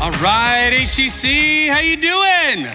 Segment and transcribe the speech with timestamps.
[0.00, 2.72] All right, HCC, how you doing?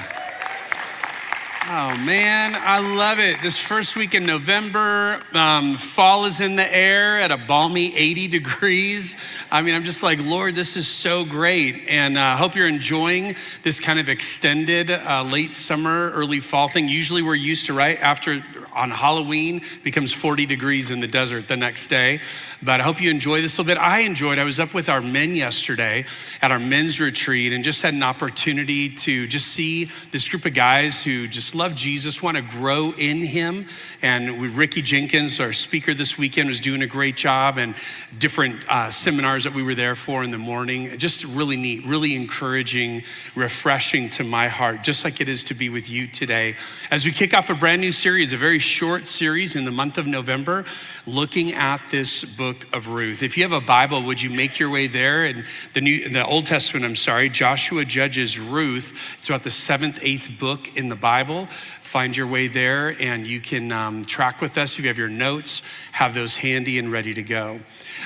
[1.69, 3.41] Oh man, I love it.
[3.41, 8.27] This first week in November, um, fall is in the air at a balmy 80
[8.27, 9.15] degrees.
[9.49, 11.87] I mean, I'm just like, Lord, this is so great.
[11.87, 16.67] And I uh, hope you're enjoying this kind of extended uh, late summer, early fall
[16.67, 16.89] thing.
[16.89, 17.97] Usually we're used to, right?
[18.01, 18.43] After
[18.75, 22.19] on Halloween becomes 40 degrees in the desert the next day.
[22.61, 23.81] But I hope you enjoy this a little bit.
[23.81, 26.05] I enjoyed, I was up with our men yesterday
[26.41, 30.53] at our men's retreat and just had an opportunity to just see this group of
[30.53, 33.67] guys who just love Jesus, want to grow in him.
[34.01, 37.75] And with Ricky Jenkins, our speaker this weekend, was doing a great job and
[38.17, 40.97] different uh, seminars that we were there for in the morning.
[40.97, 43.03] Just really neat, really encouraging,
[43.35, 46.55] refreshing to my heart, just like it is to be with you today.
[46.89, 49.97] As we kick off a brand new series, a very short series in the month
[49.97, 50.65] of November
[51.05, 53.21] looking at this book of Ruth.
[53.21, 55.25] If you have a Bible, would you make your way there?
[55.25, 59.15] And the New, the Old Testament, I'm sorry, Joshua Judges Ruth.
[59.17, 61.45] It's about the seventh, eighth book in the Bible.
[61.45, 64.73] Find your way there, and you can um, track with us.
[64.73, 65.61] If you have your notes,
[65.91, 67.59] have those handy and ready to go.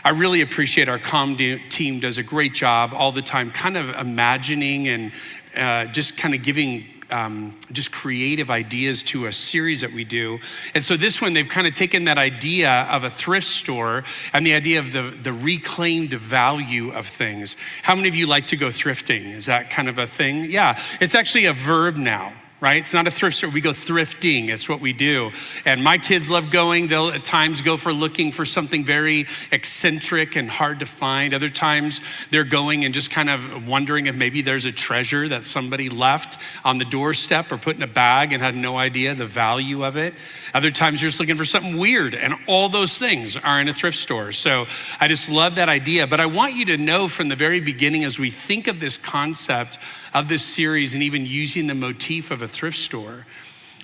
[0.03, 3.89] I really appreciate our com team does a great job all the time, kind of
[3.95, 5.11] imagining and
[5.55, 10.39] uh, just kind of giving um, just creative ideas to a series that we do.
[10.73, 14.45] And so this one, they've kind of taken that idea of a thrift store and
[14.45, 17.55] the idea of the, the reclaimed value of things.
[17.83, 19.33] How many of you like to go thrifting?
[19.33, 20.49] Is that kind of a thing?
[20.49, 22.77] Yeah, it's actually a verb now right?
[22.77, 23.52] It's not a thrift store.
[23.52, 24.50] We go thrifting.
[24.50, 25.31] It's what we do.
[25.63, 26.88] And my kids love going.
[26.88, 31.36] They'll at times go for looking for something very eccentric and hard to find.
[31.36, 35.44] Other times they're going and just kind of wondering if maybe there's a treasure that
[35.44, 39.25] somebody left on the doorstep or put in a bag and had no idea the
[39.25, 40.16] value of it.
[40.53, 42.16] Other times you're just looking for something weird.
[42.16, 44.31] And all those things are in a thrift store.
[44.31, 44.66] So
[44.99, 46.08] I just love that idea.
[46.08, 48.97] But I want you to know from the very beginning as we think of this
[48.97, 49.77] concept
[50.19, 53.25] of this series and even using the motif of a thrift store,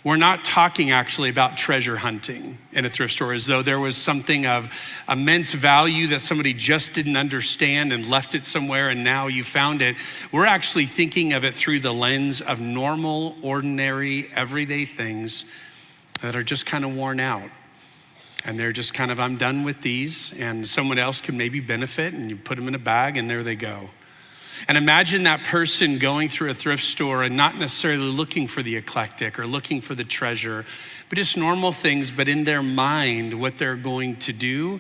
[0.03, 3.95] we're not talking actually about treasure hunting in a thrift store as though there was
[3.95, 4.67] something of
[5.07, 9.81] immense value that somebody just didn't understand and left it somewhere and now you found
[9.81, 9.95] it.
[10.31, 15.45] We're actually thinking of it through the lens of normal, ordinary, everyday things
[16.21, 17.49] that are just kind of worn out.
[18.45, 22.13] And they're just kind of, I'm done with these, and someone else can maybe benefit,
[22.13, 23.89] and you put them in a bag, and there they go.
[24.67, 28.75] And imagine that person going through a thrift store and not necessarily looking for the
[28.75, 30.65] eclectic or looking for the treasure,
[31.09, 32.11] but just normal things.
[32.11, 34.79] But in their mind, what they're going to do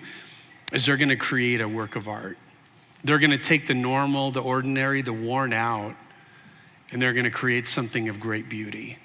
[0.71, 2.37] is they're going to create a work of art.
[3.03, 5.95] They're going to take the normal, the ordinary, the worn out,
[6.91, 8.97] and they're going to create something of great beauty.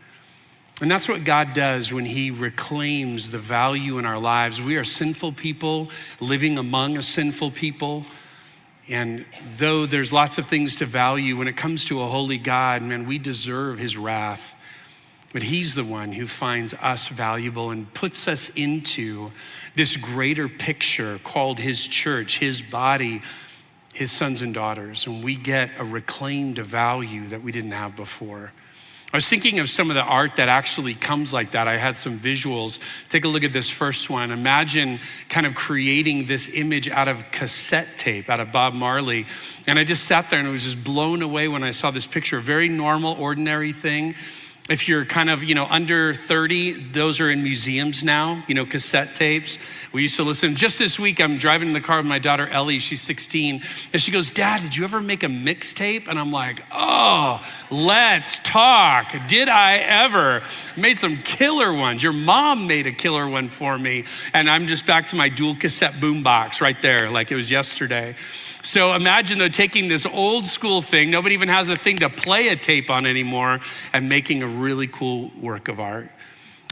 [0.81, 4.63] And that's what God does when He reclaims the value in our lives.
[4.63, 5.91] We are sinful people
[6.21, 8.07] living among a sinful people.
[8.91, 9.27] And
[9.57, 13.07] though there's lots of things to value, when it comes to a holy God, man,
[13.07, 14.55] we deserve his wrath.
[15.33, 19.31] But he's the one who finds us valuable and puts us into
[19.75, 23.21] this greater picture called his church, his body,
[23.93, 25.07] his sons and daughters.
[25.07, 28.53] And we get a reclaimed value that we didn't have before.
[29.11, 31.67] I was thinking of some of the art that actually comes like that.
[31.67, 32.79] I had some visuals.
[33.09, 34.31] Take a look at this first one.
[34.31, 39.25] Imagine kind of creating this image out of cassette tape, out of Bob Marley.
[39.67, 42.07] And I just sat there and I was just blown away when I saw this
[42.07, 42.37] picture.
[42.37, 44.15] A very normal, ordinary thing.
[44.69, 48.67] If you're kind of, you know, under 30, those are in museums now, you know,
[48.67, 49.59] cassette tapes.
[49.93, 50.57] We used to listen.
[50.57, 53.63] Just this week, I'm driving in the car with my daughter Ellie, she's 16,
[53.95, 56.07] and she goes, Dad, did you ever make a mixtape?
[56.07, 57.41] And I'm like, oh,
[57.71, 59.15] let's talk.
[59.27, 60.43] Did I ever?
[60.77, 62.03] Made some killer ones.
[62.03, 64.05] Your mom made a killer one for me.
[64.35, 68.17] And I'm just back to my dual cassette boombox right there, like it was yesterday.
[68.69, 72.49] So imagine though taking this old school thing, nobody even has a thing to play
[72.49, 73.61] a tape on anymore,
[73.95, 76.11] and making a really cool work of art.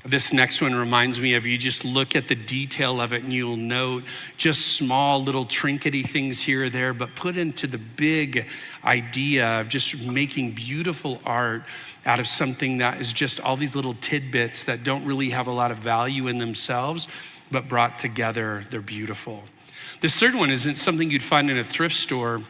[0.04, 3.32] This next one reminds me of you just look at the detail of it and
[3.32, 4.04] you'll note
[4.36, 8.46] just small little trinkety things here or there, but put into the big
[8.84, 11.62] idea of just making beautiful art
[12.04, 15.50] out of something that is just all these little tidbits that don't really have a
[15.50, 17.08] lot of value in themselves,
[17.50, 19.44] but brought together, they're beautiful.
[20.06, 22.40] This third one isn't something you'd find in a thrift store,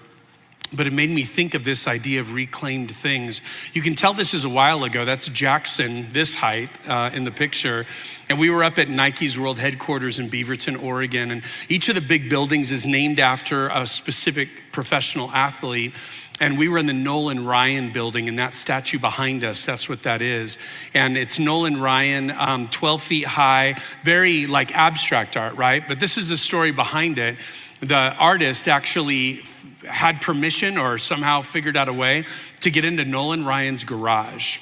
[0.72, 3.40] but it made me think of this idea of reclaimed things.
[3.72, 5.04] You can tell this is a while ago.
[5.04, 7.86] That's Jackson, this height uh, in the picture.
[8.28, 11.30] And we were up at Nike's world headquarters in Beaverton, Oregon.
[11.30, 15.94] And each of the big buildings is named after a specific professional athlete.
[16.38, 20.02] And we were in the Nolan Ryan building, and that statue behind us, that's what
[20.02, 20.58] that is.
[20.92, 25.86] And it's Nolan Ryan, um, 12 feet high, very like abstract art, right?
[25.86, 27.38] But this is the story behind it.
[27.80, 29.44] The artist actually
[29.86, 32.24] had permission or somehow figured out a way
[32.60, 34.58] to get into Nolan Ryan's garage.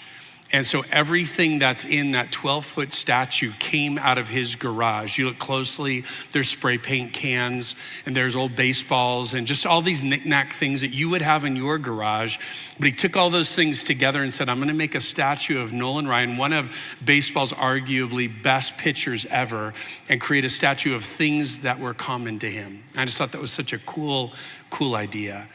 [0.52, 5.18] And so everything that's in that 12 foot statue came out of his garage.
[5.18, 7.74] You look closely, there's spray paint cans
[8.06, 11.56] and there's old baseballs and just all these knickknack things that you would have in
[11.56, 12.38] your garage.
[12.78, 15.60] But he took all those things together and said, I'm going to make a statue
[15.60, 16.70] of Nolan Ryan, one of
[17.04, 19.72] baseball's arguably best pitchers ever,
[20.08, 22.84] and create a statue of things that were common to him.
[22.96, 24.32] I just thought that was such a cool,
[24.70, 25.48] cool idea.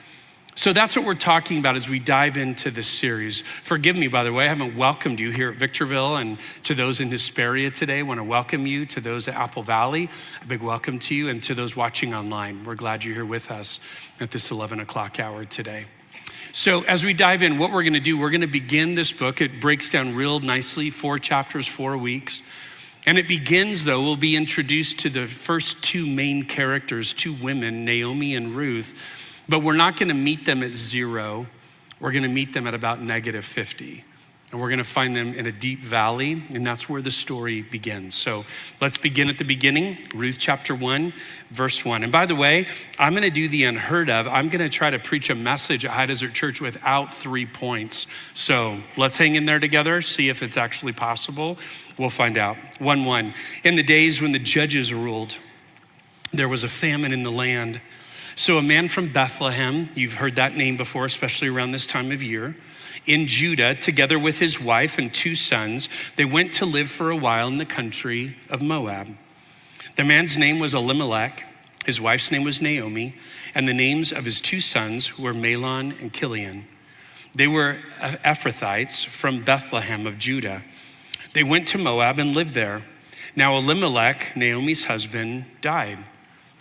[0.56, 3.42] So that's what we're talking about as we dive into this series.
[3.42, 7.00] Forgive me, by the way, I haven't welcomed you here at Victorville and to those
[7.00, 8.00] in Hesperia today.
[8.00, 10.10] I want to welcome you to those at Apple Valley.
[10.42, 12.66] A big welcome to you and to those watching online.
[12.66, 13.80] We're glad you're here with us
[14.20, 15.86] at this 11 o'clock hour today.
[16.52, 19.14] So, as we dive in, what we're going to do, we're going to begin this
[19.14, 19.40] book.
[19.40, 22.42] It breaks down real nicely, four chapters, four weeks.
[23.06, 27.86] And it begins, though, we'll be introduced to the first two main characters, two women,
[27.86, 31.48] Naomi and Ruth but we're not to meet them at zero.
[32.00, 34.06] We're to meet them at about negative 50.
[34.52, 38.16] And we're to find them in a deep valley, and that's where the story begins.
[38.16, 38.46] So
[38.82, 41.14] let's begin at the beginning, Ruth chapter 1,
[41.52, 42.02] verse 1.
[42.02, 42.66] And by the way,
[42.98, 44.28] I'm to do the unheard of.
[44.28, 48.08] I'm to try to preach a message at High Desert Church without three points.
[48.34, 51.60] So let's hang in there together, see if it's actually possible.
[52.00, 52.58] We'll find out.
[52.80, 53.34] 1 1.
[53.64, 55.38] In the days when the judges ruled,
[56.34, 57.82] there was a famine in the land.
[58.40, 62.24] So, a man from Bethlehem, you've heard that name before, especially around this time of
[62.24, 62.56] year,
[63.06, 67.18] in Judah, together with his wife and two sons, they went to live for a
[67.18, 69.10] while in the country of Moab.
[69.98, 71.44] The man's name was Elimelech,
[71.86, 73.14] his wife's name was Naomi,
[73.54, 76.66] and the names of his two sons were Mahlon and Chilion.
[77.36, 80.62] They were Ephrathites from Bethlehem of Judah.
[81.34, 82.84] They went to Moab and lived there.
[83.36, 86.00] Now, Elimelech, Naomi's husband, died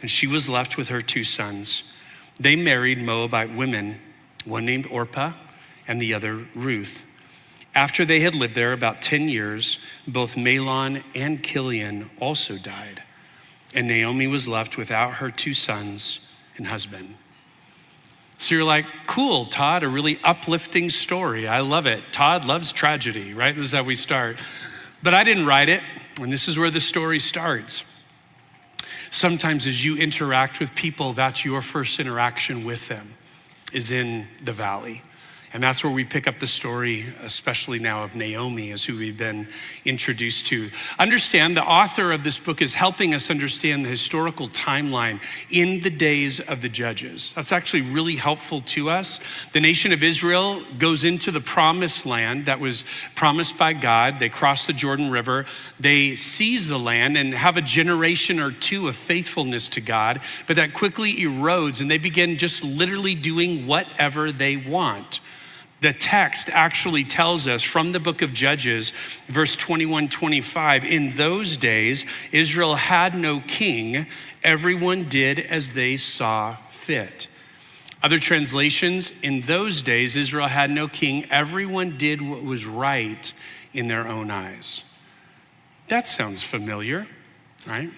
[0.00, 1.94] and she was left with her two sons.
[2.38, 3.98] They married Moabite women,
[4.44, 5.32] one named Orpah
[5.86, 7.04] and the other Ruth.
[7.74, 13.02] After they had lived there about 10 years, both Mahlon and Chilion also died,
[13.74, 17.16] and Naomi was left without her two sons and husband.
[18.38, 21.48] So you're like, cool, Todd, a really uplifting story.
[21.48, 22.04] I love it.
[22.12, 23.54] Todd loves tragedy, right?
[23.54, 24.36] This is how we start.
[25.02, 25.82] But I didn't write it,
[26.20, 27.97] and this is where the story starts.
[29.10, 33.14] Sometimes, as you interact with people, that's your first interaction with them,
[33.72, 35.02] is in the valley.
[35.58, 39.16] And that's where we pick up the story, especially now of Naomi, as who we've
[39.16, 39.48] been
[39.84, 40.70] introduced to.
[41.00, 45.20] Understand the author of this book is helping us understand the historical timeline
[45.50, 47.34] in the days of the judges.
[47.34, 49.18] That's actually really helpful to us.
[49.46, 52.84] The nation of Israel goes into the promised land that was
[53.16, 54.20] promised by God.
[54.20, 55.44] They cross the Jordan River,
[55.80, 60.54] they seize the land and have a generation or two of faithfulness to God, but
[60.54, 65.18] that quickly erodes and they begin just literally doing whatever they want.
[65.80, 68.90] The text actually tells us from the book of Judges,
[69.26, 74.06] verse 21 25, in those days, Israel had no king.
[74.42, 77.28] Everyone did as they saw fit.
[78.02, 81.24] Other translations, in those days, Israel had no king.
[81.30, 83.32] Everyone did what was right
[83.72, 84.96] in their own eyes.
[85.88, 87.06] That sounds familiar,
[87.66, 87.90] right?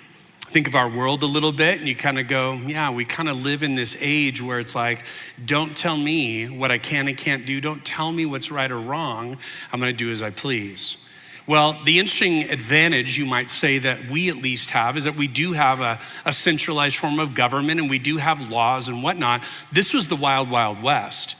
[0.50, 3.28] Think of our world a little bit and you kind of go, yeah, we kind
[3.28, 5.04] of live in this age where it's like,
[5.44, 7.60] don't tell me what I can and can't do.
[7.60, 9.38] Don't tell me what's right or wrong.
[9.72, 11.08] I'm going to do as I please.
[11.46, 15.28] Well, the interesting advantage you might say that we at least have is that we
[15.28, 19.44] do have a, a centralized form of government and we do have laws and whatnot.
[19.70, 21.36] This was the wild, wild west.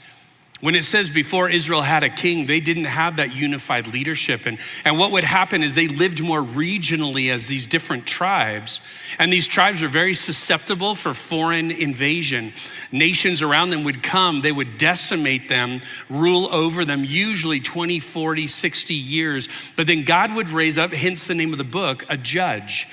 [0.60, 4.44] When it says before Israel had a king, they didn't have that unified leadership.
[4.44, 8.82] And, and what would happen is they lived more regionally as these different tribes.
[9.18, 12.52] And these tribes were very susceptible for foreign invasion.
[12.92, 18.46] Nations around them would come, they would decimate them, rule over them, usually 20, 40,
[18.46, 19.48] 60 years.
[19.76, 22.86] But then God would raise up, hence the name of the book, a judge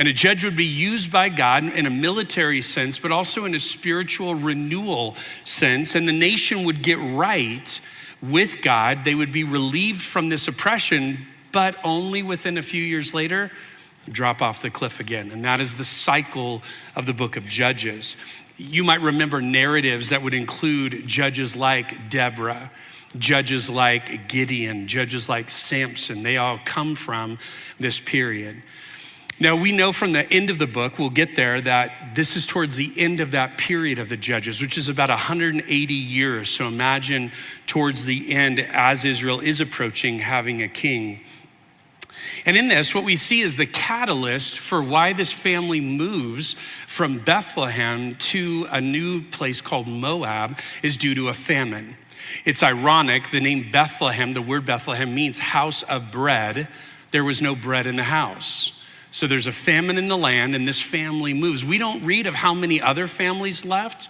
[0.00, 3.54] and a judge would be used by God in a military sense, but also in
[3.54, 5.14] a spiritual renewal
[5.44, 5.94] sense.
[5.94, 7.80] And the nation would get right
[8.22, 9.04] with God.
[9.04, 11.18] They would be relieved from this oppression,
[11.52, 13.50] but only within a few years later,
[14.10, 15.32] drop off the cliff again.
[15.32, 16.62] And that is the cycle
[16.96, 18.16] of the book of Judges.
[18.56, 22.70] You might remember narratives that would include judges like Deborah
[23.18, 26.22] judges like Gideon, judges like Samson.
[26.22, 27.38] They all come from
[27.78, 28.62] this period.
[29.42, 32.46] Now, we know from the end of the book, we'll get there, that this is
[32.46, 36.50] towards the end of that period of the judges, which is about 180 years.
[36.50, 37.32] So imagine
[37.66, 41.20] towards the end, as Israel is approaching having a king.
[42.44, 47.18] And in this, what we see is the catalyst for why this family moves from
[47.18, 51.96] Bethlehem to a new place called Moab is due to a famine.
[52.44, 56.68] It's ironic, the name Bethlehem, the word Bethlehem means house of bread.
[57.10, 58.79] There was no bread in the house.
[59.10, 61.64] So there's a famine in the land, and this family moves.
[61.64, 64.08] We don't read of how many other families left.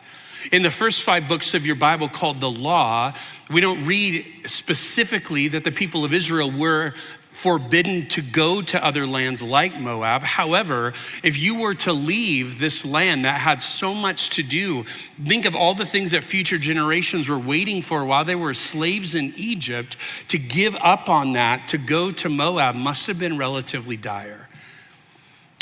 [0.52, 3.12] In the first five books of your Bible called the Law,
[3.50, 6.94] we don't read specifically that the people of Israel were
[7.30, 10.22] forbidden to go to other lands like Moab.
[10.22, 10.88] However,
[11.22, 14.82] if you were to leave this land that had so much to do,
[15.24, 19.14] think of all the things that future generations were waiting for while they were slaves
[19.14, 19.96] in Egypt.
[20.28, 24.39] To give up on that, to go to Moab, must have been relatively dire.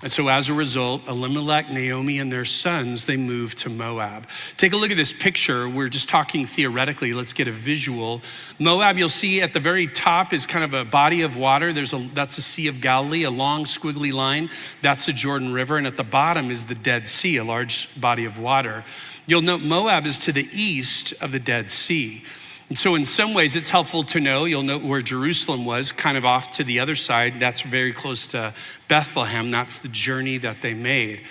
[0.00, 4.28] And so, as a result, Elimelech, Naomi, and their sons, they moved to Moab.
[4.56, 5.68] Take a look at this picture.
[5.68, 7.12] We're just talking theoretically.
[7.12, 8.22] Let's get a visual.
[8.60, 11.72] Moab, you'll see at the very top is kind of a body of water.
[11.72, 14.50] There's a, that's the Sea of Galilee, a long squiggly line.
[14.82, 15.78] That's the Jordan River.
[15.78, 18.84] And at the bottom is the Dead Sea, a large body of water.
[19.26, 22.22] You'll note Moab is to the east of the Dead Sea.
[22.68, 24.44] And so, in some ways, it's helpful to know.
[24.44, 27.40] You'll note where Jerusalem was, kind of off to the other side.
[27.40, 28.52] That's very close to
[28.88, 29.50] Bethlehem.
[29.50, 31.22] That's the journey that they made.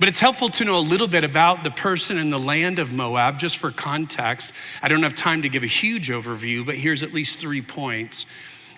[0.00, 2.92] But it's helpful to know a little bit about the person and the land of
[2.92, 4.52] Moab, just for context.
[4.82, 8.26] I don't have time to give a huge overview, but here's at least three points.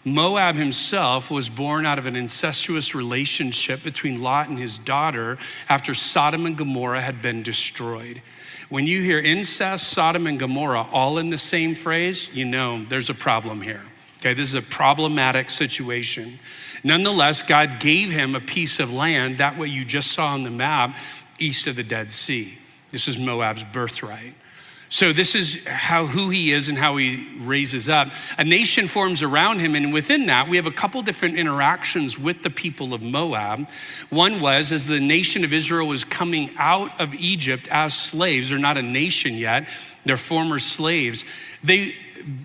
[0.05, 5.95] Moab himself was born out of an incestuous relationship between Lot and his daughter after
[5.95, 8.21] Sodom and Gomorrah had been destroyed.
[8.69, 13.11] When you hear incest, Sodom, and Gomorrah all in the same phrase, you know there's
[13.11, 13.83] a problem here.
[14.19, 16.39] Okay, this is a problematic situation.
[16.83, 20.51] Nonetheless, God gave him a piece of land, that way you just saw on the
[20.51, 20.97] map,
[21.39, 22.59] east of the Dead Sea.
[22.91, 24.35] This is Moab's birthright.
[24.95, 28.13] So this is how who he is and how he raises up.
[28.39, 32.45] A nation forms around him, and within that, we have a couple different interactions with
[32.45, 33.69] the people of Moab.
[34.11, 38.59] One was as the nation of Israel was coming out of Egypt as slaves, they're
[38.61, 39.69] not a nation yet,
[40.05, 41.25] they're former slaves.
[41.65, 41.97] They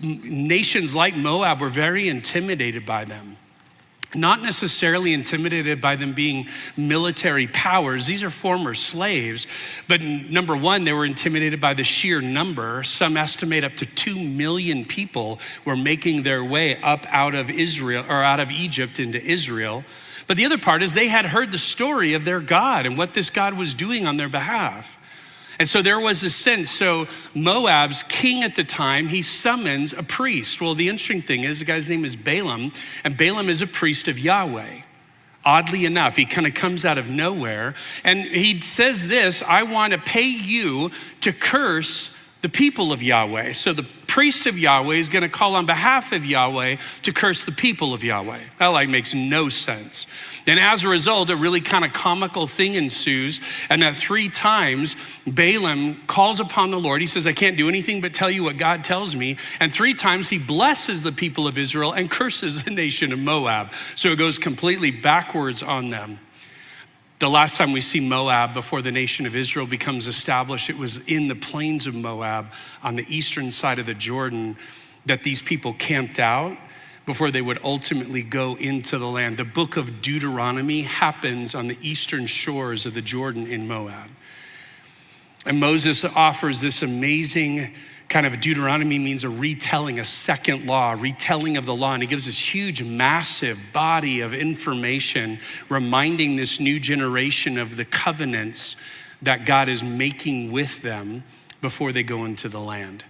[0.02, 3.36] nations like Moab were very intimidated by them
[4.14, 8.06] not necessarily intimidated by them being military powers.
[8.06, 9.46] These are former slaves.
[9.88, 12.82] But number one, they were intimidated by the sheer number.
[12.82, 18.04] Some estimate up to 2 million people were making their way up out of Israel
[18.08, 19.84] or out of Egypt into Israel.
[20.26, 23.14] But the other part is they had heard the story of their God and what
[23.14, 24.99] this God was doing on their behalf.
[25.60, 26.70] And so there was a sense.
[26.70, 30.58] So Moab's king at the time, he summons a priest.
[30.58, 32.72] Well, the interesting thing is the guy's name is Balaam,
[33.04, 34.80] and Balaam is a priest of Yahweh.
[35.44, 37.74] Oddly enough, he kind of comes out of nowhere
[38.04, 40.90] and he says this I want to pay you
[41.20, 43.52] to curse the people of Yahweh.
[43.52, 47.44] So the priest of Yahweh is going to call on behalf of Yahweh to curse
[47.44, 48.40] the people of Yahweh.
[48.58, 50.06] That like makes no sense.
[50.46, 54.96] And as a result, a really kind of comical thing ensues, and that three times
[55.26, 57.00] Balaam calls upon the Lord.
[57.00, 59.36] He says, I can't do anything but tell you what God tells me.
[59.60, 63.72] And three times he blesses the people of Israel and curses the nation of Moab.
[63.94, 66.18] So it goes completely backwards on them.
[67.20, 71.06] The last time we see Moab before the nation of Israel becomes established, it was
[71.06, 72.46] in the plains of Moab
[72.82, 74.56] on the eastern side of the Jordan
[75.04, 76.56] that these people camped out
[77.04, 79.36] before they would ultimately go into the land.
[79.36, 84.08] The book of Deuteronomy happens on the eastern shores of the Jordan in Moab.
[85.44, 87.74] And Moses offers this amazing
[88.10, 91.94] kind of Deuteronomy means a retelling, a second law, a retelling of the law.
[91.94, 95.38] And he gives this huge, massive body of information
[95.68, 98.84] reminding this new generation of the covenants
[99.22, 101.22] that God is making with them
[101.60, 103.04] before they go into the land.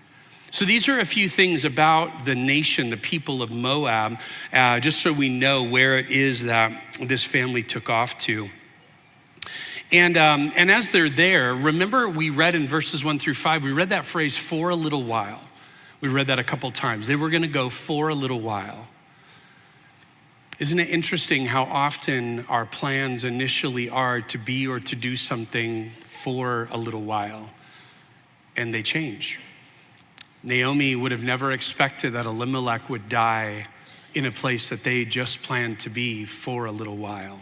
[0.52, 4.20] So, these are a few things about the nation, the people of Moab,
[4.52, 8.50] uh, just so we know where it is that this family took off to.
[9.92, 13.72] And, um, and as they're there, remember we read in verses one through five, we
[13.72, 15.42] read that phrase for a little while.
[16.00, 17.06] We read that a couple times.
[17.06, 18.86] They were going to go for a little while.
[20.60, 25.90] Isn't it interesting how often our plans initially are to be or to do something
[26.00, 27.50] for a little while
[28.56, 29.40] and they change?
[30.42, 33.66] Naomi would have never expected that Elimelech would die
[34.14, 37.38] in a place that they just planned to be for a little while.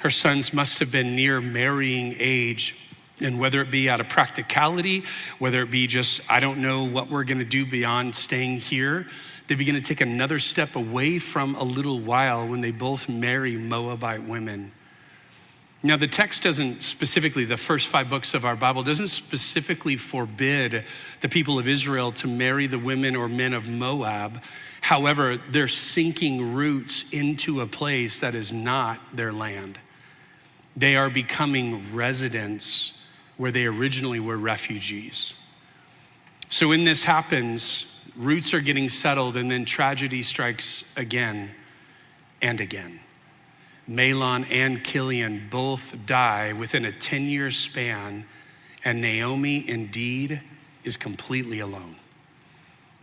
[0.00, 2.90] Her sons must have been near marrying age.
[3.22, 5.04] And whether it be out of practicality,
[5.38, 9.06] whether it be just, I don't know what we're gonna do beyond staying here,
[9.48, 13.56] they begin to take another step away from a little while when they both marry
[13.56, 14.72] Moabite women.
[15.82, 20.84] Now, the text doesn't specifically, the first five books of our Bible doesn't specifically forbid
[21.20, 24.42] the people of Israel to marry the women or men of Moab.
[24.80, 29.78] However, they're sinking roots into a place that is not their land.
[30.76, 33.04] They are becoming residents
[33.36, 35.42] where they originally were refugees.
[36.48, 41.50] So when this happens, roots are getting settled, and then tragedy strikes again
[42.42, 43.00] and again.
[43.88, 48.24] Mahlon and Chilion both die within a 10 year span,
[48.84, 50.40] and Naomi indeed
[50.84, 51.96] is completely alone.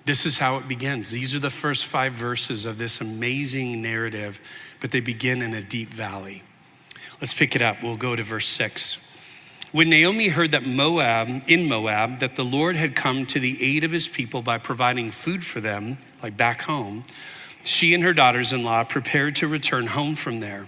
[0.06, 1.12] This is how it begins.
[1.12, 4.39] These are the first five verses of this amazing narrative,
[4.82, 6.44] but they begin in a deep valley.
[7.24, 7.82] Let's pick it up.
[7.82, 9.10] We'll go to verse six.
[9.72, 13.86] When Naomi heard that Moab, in Moab, that the Lord had come to the aid
[13.86, 17.03] of his people by providing food for them, like back home,
[17.63, 20.68] she and her daughters in law prepared to return home from there.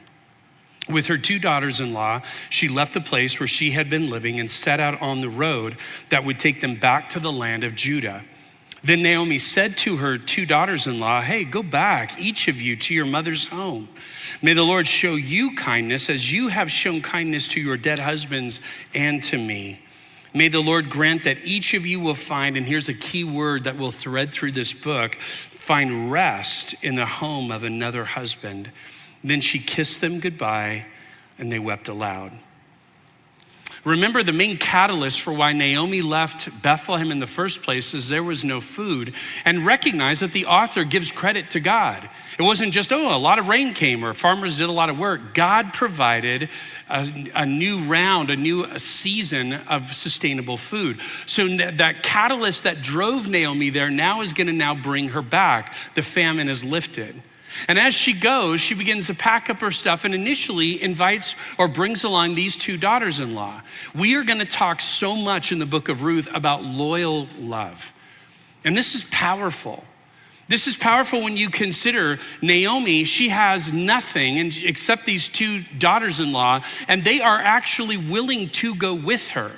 [0.87, 4.39] With her two daughters in law, she left the place where she had been living
[4.39, 5.75] and set out on the road
[6.07, 8.23] that would take them back to the land of Judah.
[8.85, 12.75] Then Naomi said to her two daughters in law, Hey, go back, each of you,
[12.75, 13.89] to your mother's home.
[14.43, 18.61] May the Lord show you kindness as you have shown kindness to your dead husbands
[18.93, 19.79] and to me.
[20.35, 23.63] May the Lord grant that each of you will find, and here's a key word
[23.63, 28.69] that will thread through this book find rest in the home of another husband.
[29.23, 30.85] Then she kissed them goodbye
[31.39, 32.33] and they wept aloud.
[33.85, 38.23] Remember, the main catalyst for why Naomi left Bethlehem in the first place is there
[38.23, 39.13] was no food.
[39.45, 42.09] And recognize that the author gives credit to God.
[42.39, 44.97] It wasn't just, oh, a lot of rain came or farmers did a lot of
[44.97, 45.35] work.
[45.35, 46.49] God provided
[46.89, 50.99] a, a new round, a new season of sustainable food.
[51.27, 55.75] So that catalyst that drove Naomi there now is going to now bring her back.
[55.93, 57.21] The famine is lifted.
[57.67, 61.67] And as she goes, she begins to pack up her stuff and initially invites or
[61.67, 63.61] brings along these two daughters in law.
[63.95, 67.93] We are going to talk so much in the book of Ruth about loyal love.
[68.63, 69.83] And this is powerful.
[70.47, 76.31] This is powerful when you consider Naomi, she has nothing except these two daughters in
[76.31, 79.55] law, and they are actually willing to go with her.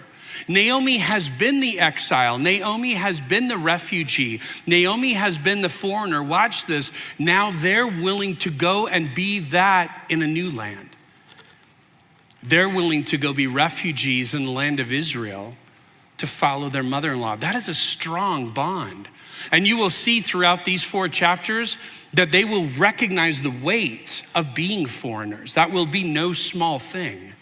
[0.48, 2.38] Naomi has been the exile.
[2.38, 4.40] Naomi has been the refugee.
[4.66, 6.24] Naomi has been the foreigner.
[6.24, 6.92] Watch this.
[7.20, 10.90] Now they're willing to go and be that in a new land.
[12.44, 15.56] They're willing to go be refugees in the land of Israel
[16.18, 17.36] to follow their mother in law.
[17.36, 19.10] That is a strong bond.
[19.52, 21.78] And you will see throughout these four chapters
[22.14, 25.56] that they will recognize the weight of being foreigners.
[25.56, 27.34] That will be no small thing.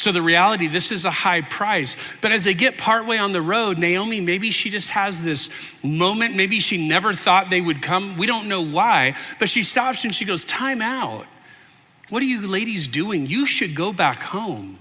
[0.00, 1.94] So the reality, this is a high price.
[2.22, 5.50] But as they get partway on the road, Naomi, maybe she just has this
[5.84, 6.34] moment.
[6.34, 8.16] Maybe she never thought they would come.
[8.16, 9.14] We don't know why.
[9.38, 11.26] But she stops and she goes, Time out.
[12.08, 13.26] What are you ladies doing?
[13.26, 14.78] You should go back home.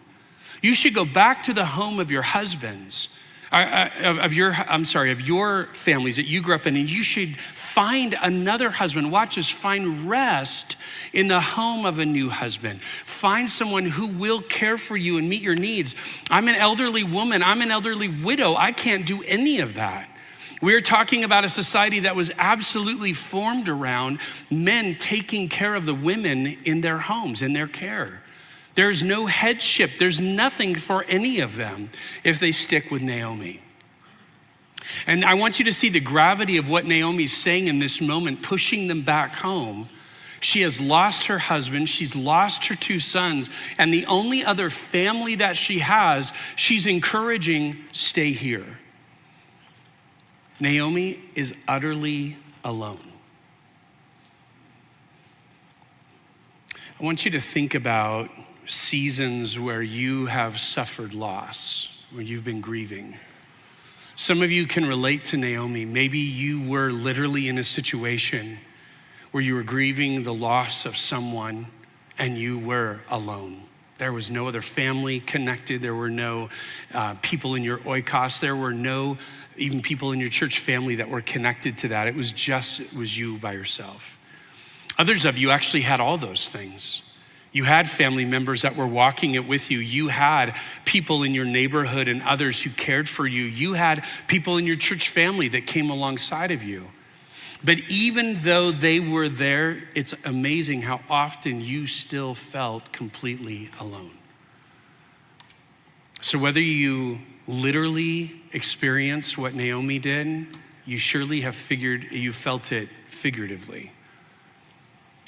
[0.61, 3.19] You should go back to the home of your husbands.
[3.51, 7.35] Of your, I'm sorry, of your families that you grew up in, and you should
[7.35, 9.11] find another husband.
[9.11, 10.75] Watch this, find rest
[11.13, 12.79] in the home of a new husband.
[12.79, 15.95] Find someone who will care for you and meet your needs.
[16.29, 18.55] I'm an elderly woman, I'm an elderly widow.
[18.55, 20.07] I can't do any of that.
[20.61, 24.19] We're talking about a society that was absolutely formed around
[24.51, 28.21] men taking care of the women in their homes, in their care.
[28.79, 31.89] There's no headship, there's nothing for any of them
[32.23, 33.59] if they stick with Naomi.
[35.05, 38.41] And I want you to see the gravity of what Naomi's saying in this moment,
[38.41, 39.89] pushing them back home.
[40.39, 45.35] She has lost her husband, she's lost her two sons, and the only other family
[45.35, 48.79] that she has, she's encouraging stay here.
[50.61, 53.11] Naomi is utterly alone.
[56.97, 58.29] I want you to think about
[58.69, 63.17] seasons where you have suffered loss, where you've been grieving.
[64.15, 65.85] Some of you can relate to Naomi.
[65.85, 68.59] Maybe you were literally in a situation
[69.31, 71.67] where you were grieving the loss of someone
[72.19, 73.63] and you were alone.
[73.97, 75.81] There was no other family connected.
[75.81, 76.49] There were no
[76.93, 78.39] uh, people in your oikos.
[78.39, 79.17] There were no
[79.57, 82.07] even people in your church family that were connected to that.
[82.07, 84.17] It was just, it was you by yourself.
[84.97, 87.08] Others of you actually had all those things.
[87.51, 89.79] You had family members that were walking it with you.
[89.79, 93.43] You had people in your neighborhood and others who cared for you.
[93.43, 96.89] You had people in your church family that came alongside of you.
[97.63, 104.11] But even though they were there, it's amazing how often you still felt completely alone.
[106.21, 110.47] So, whether you literally experience what Naomi did,
[110.85, 113.91] you surely have figured, you felt it figuratively.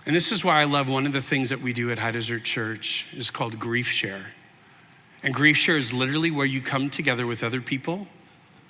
[0.05, 2.11] And this is why I love one of the things that we do at High
[2.11, 4.27] Desert Church is called Grief Share.
[5.23, 8.07] And Grief Share is literally where you come together with other people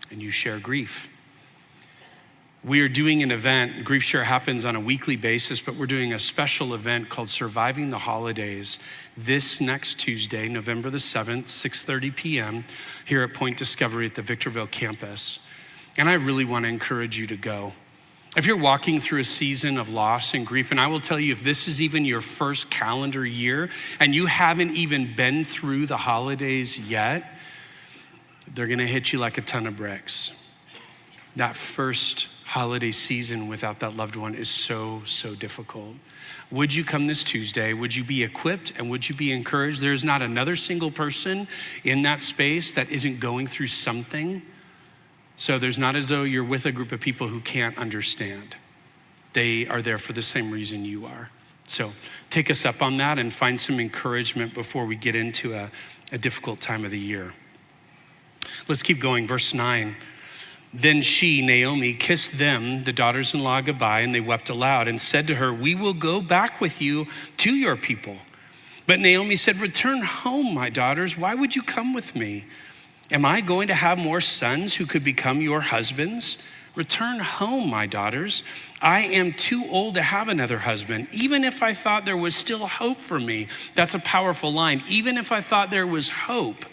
[0.09, 1.07] and you share grief.
[2.63, 6.13] We are doing an event, Grief Share happens on a weekly basis, but we're doing
[6.13, 8.77] a special event called Surviving the Holidays
[9.17, 12.65] this next Tuesday, November the 7th, 6:30 p.m.
[13.03, 15.49] here at Point Discovery at the Victorville campus.
[15.97, 17.73] And I really want to encourage you to go.
[18.37, 21.33] If you're walking through a season of loss and grief, and I will tell you,
[21.33, 25.97] if this is even your first calendar year and you haven't even been through the
[25.97, 27.37] holidays yet,
[28.53, 30.49] they're gonna hit you like a ton of bricks.
[31.35, 35.95] That first holiday season without that loved one is so, so difficult.
[36.51, 37.73] Would you come this Tuesday?
[37.73, 39.81] Would you be equipped and would you be encouraged?
[39.81, 41.49] There's not another single person
[41.83, 44.41] in that space that isn't going through something
[45.41, 48.57] so there's not as though you're with a group of people who can't understand.
[49.33, 51.31] They are there for the same reason you are.
[51.65, 51.93] So
[52.29, 55.71] take us up on that and find some encouragement before we get into a,
[56.11, 57.33] a difficult time of the year.
[58.67, 59.25] Let's keep going.
[59.25, 59.95] Verse 9.
[60.75, 65.01] Then she, Naomi, kissed them, the daughters in law, goodbye, and they wept aloud and
[65.01, 68.17] said to her, We will go back with you to your people.
[68.85, 71.17] But Naomi said, Return home, my daughters.
[71.17, 72.45] Why would you come with me?
[73.11, 76.41] Am I going to have more sons who could become your husbands?
[76.75, 78.43] Return home, my daughters.
[78.81, 81.09] I am too old to have another husband.
[81.11, 84.81] Even if I thought there was still hope for me, that's a powerful line.
[84.87, 86.63] Even if I thought there was hope,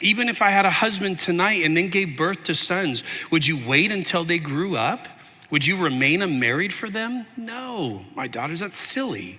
[0.00, 3.56] even if I had a husband tonight and then gave birth to sons, would you
[3.64, 5.06] wait until they grew up?
[5.50, 7.26] Would you remain unmarried for them?
[7.36, 9.38] No, my daughters, that's silly.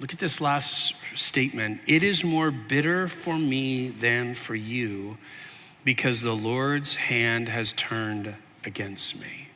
[0.00, 1.80] Look at this last statement.
[1.86, 5.16] It is more bitter for me than for you
[5.84, 9.48] because the Lord's hand has turned against me.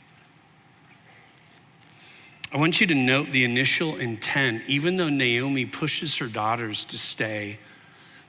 [2.52, 4.62] I want you to note the initial intent.
[4.66, 7.58] Even though Naomi pushes her daughters to stay,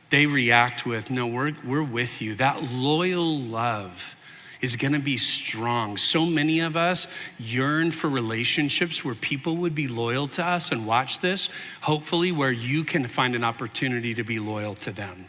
[0.09, 2.35] they react with, No, we're, we're with you.
[2.35, 4.15] That loyal love
[4.59, 5.97] is going to be strong.
[5.97, 7.07] So many of us
[7.37, 10.71] yearn for relationships where people would be loyal to us.
[10.71, 11.49] And watch this,
[11.81, 15.25] hopefully, where you can find an opportunity to be loyal to them.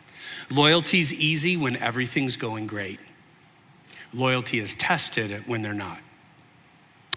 [0.50, 3.00] Loyalty is easy when everything's going great.
[4.12, 6.00] Loyalty is tested when they're not.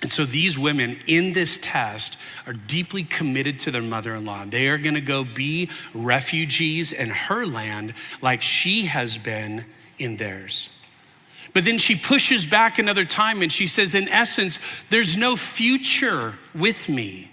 [0.02, 4.46] And so these women in this test are deeply committed to their mother in law.
[4.46, 9.66] They are going to go be refugees in her land like she has been
[10.00, 10.70] in theirs.
[11.54, 16.36] But then she pushes back another time and she says, in essence, there's no future
[16.56, 17.31] with me.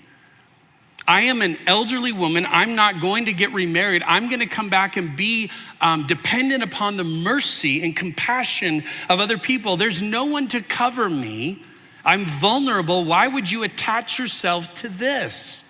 [1.09, 2.47] I am an elderly woman.
[2.47, 4.03] I'm not going to get remarried.
[4.07, 9.19] I'm going to come back and be um, dependent upon the mercy and compassion of
[9.19, 9.79] other people.
[9.79, 11.63] There's no one to cover me.
[12.05, 13.05] I'm vulnerable.
[13.05, 15.68] Why would you attach yourself to this?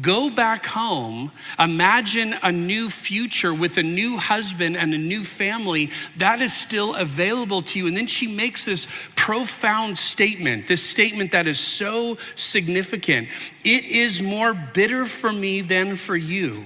[0.00, 5.90] Go back home, imagine a new future with a new husband and a new family
[6.16, 7.86] that is still available to you.
[7.86, 13.28] And then she makes this profound statement, this statement that is so significant.
[13.62, 16.64] It is more bitter for me than for you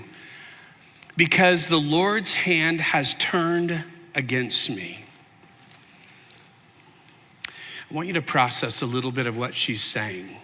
[1.14, 5.04] because the Lord's hand has turned against me.
[7.90, 10.36] I want you to process a little bit of what she's saying.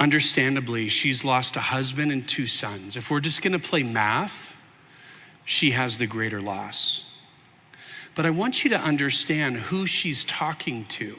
[0.00, 2.96] Understandably, she's lost a husband and two sons.
[2.96, 4.54] If we're just gonna play math,
[5.44, 7.20] she has the greater loss.
[8.14, 11.16] But I want you to understand who she's talking to.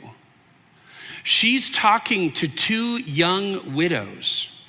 [1.23, 4.65] She's talking to two young widows,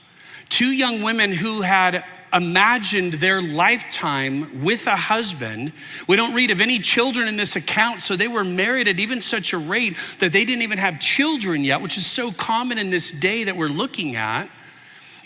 [0.49, 5.73] two young women who had imagined their lifetime with a husband.
[6.07, 9.21] We don't read of any children in this account, so they were married at even
[9.21, 12.91] such a rate that they didn't even have children yet, which is so common in
[12.91, 14.51] this day that we're looking at.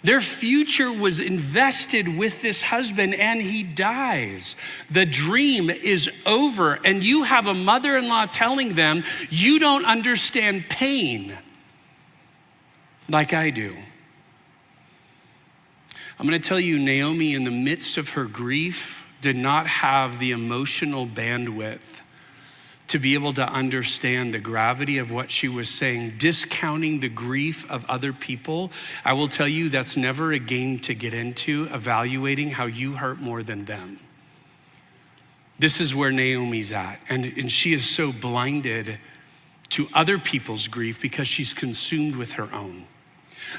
[0.02, 4.54] Their future was invested with this husband and he dies.
[4.90, 9.86] The dream is over, and you have a mother in law telling them, You don't
[9.86, 11.36] understand pain
[13.08, 13.76] like I do.
[16.18, 20.18] I'm going to tell you, Naomi, in the midst of her grief, did not have
[20.18, 22.03] the emotional bandwidth
[22.87, 27.68] to be able to understand the gravity of what she was saying, discounting the grief
[27.70, 28.70] of other people.
[29.05, 33.18] I will tell you, that's never a game to get into, evaluating how you hurt
[33.18, 33.98] more than them.
[35.59, 37.00] This is where Naomi's at.
[37.09, 38.98] And, and she is so blinded
[39.70, 42.85] to other people's grief because she's consumed with her own.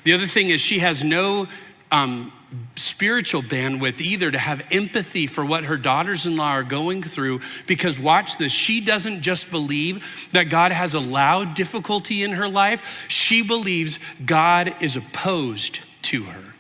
[0.04, 1.48] The other thing is, she has no
[1.92, 2.32] um,
[2.76, 7.42] spiritual bandwidth either to have empathy for what her daughters in law are going through.
[7.68, 13.06] Because, watch this, she doesn't just believe that God has allowed difficulty in her life,
[13.10, 16.54] she believes God is opposed to her.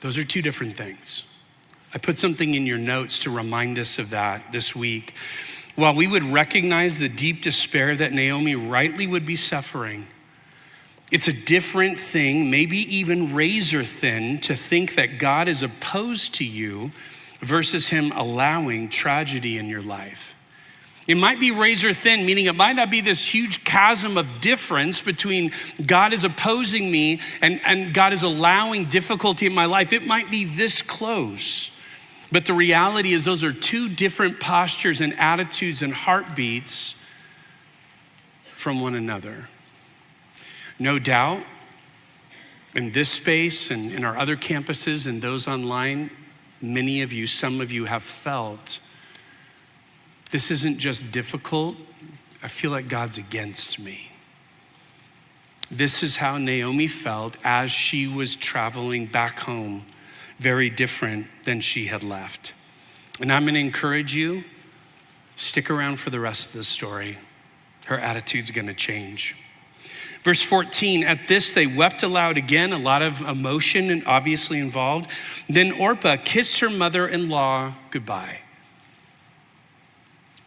[0.00, 1.34] Those are two different things.
[1.94, 5.14] I put something in your notes to remind us of that this week.
[5.74, 10.06] While we would recognize the deep despair that Naomi rightly would be suffering,
[11.10, 16.44] it's a different thing, maybe even razor thin, to think that God is opposed to
[16.44, 16.90] you
[17.40, 20.34] versus Him allowing tragedy in your life.
[21.06, 25.00] It might be razor thin, meaning it might not be this huge chasm of difference
[25.00, 25.52] between
[25.86, 29.94] God is opposing me and, and God is allowing difficulty in my life.
[29.94, 31.74] It might be this close.
[32.30, 37.02] But the reality is, those are two different postures and attitudes and heartbeats
[38.44, 39.48] from one another.
[40.78, 41.42] No doubt,
[42.74, 46.10] in this space and in our other campuses and those online,
[46.60, 48.80] many of you, some of you have felt
[50.30, 51.76] this isn't just difficult,
[52.42, 54.12] I feel like God's against me.
[55.70, 59.84] This is how Naomi felt as she was traveling back home,
[60.38, 62.54] very different than she had left.
[63.20, 64.44] And I'm gonna encourage you
[65.36, 67.18] stick around for the rest of the story.
[67.86, 69.34] Her attitude's gonna change.
[70.22, 75.10] Verse 14, at this they wept aloud again, a lot of emotion and obviously involved.
[75.48, 78.40] Then Orpah kissed her mother in law goodbye.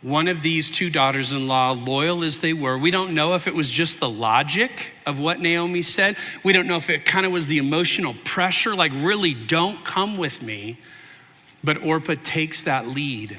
[0.01, 3.47] One of these two daughters in law, loyal as they were, we don't know if
[3.47, 6.17] it was just the logic of what Naomi said.
[6.43, 10.17] We don't know if it kind of was the emotional pressure, like, really don't come
[10.17, 10.79] with me.
[11.63, 13.37] But Orpah takes that lead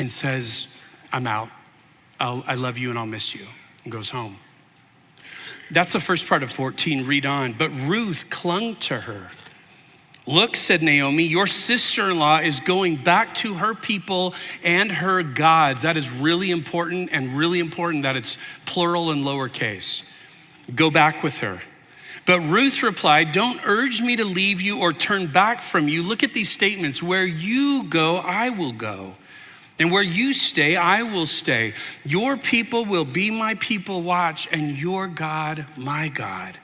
[0.00, 1.50] and says, I'm out.
[2.18, 3.46] I'll, i love you and I'll miss you,
[3.84, 4.36] and goes home.
[5.72, 7.06] That's the first part of 14.
[7.06, 7.54] Read on.
[7.54, 9.28] But Ruth clung to her.
[10.26, 15.22] Look, said Naomi, your sister in law is going back to her people and her
[15.24, 15.82] gods.
[15.82, 20.08] That is really important and really important that it's plural and lowercase.
[20.76, 21.60] Go back with her.
[22.24, 26.04] But Ruth replied, Don't urge me to leave you or turn back from you.
[26.04, 27.02] Look at these statements.
[27.02, 29.14] Where you go, I will go.
[29.82, 31.72] And where you stay, I will stay.
[32.06, 36.56] Your people will be my people, watch, and your God, my God.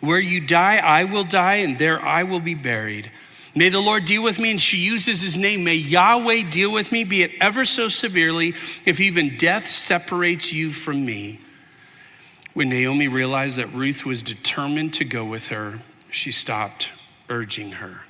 [0.00, 3.10] Where you die, I will die, and there I will be buried.
[3.56, 4.52] May the Lord deal with me.
[4.52, 5.64] And she uses his name.
[5.64, 8.50] May Yahweh deal with me, be it ever so severely,
[8.86, 11.40] if even death separates you from me.
[12.54, 16.92] When Naomi realized that Ruth was determined to go with her, she stopped
[17.28, 18.02] urging her.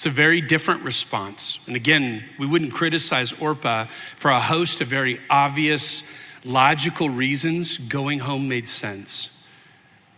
[0.00, 1.62] It's a very different response.
[1.66, 3.84] And again, we wouldn't criticize Orpah
[4.16, 6.10] for a host of very obvious,
[6.42, 7.76] logical reasons.
[7.76, 9.46] Going home made sense.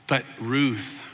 [0.07, 1.05] But Ruth,